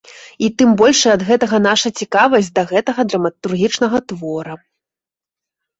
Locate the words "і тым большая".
0.45-1.13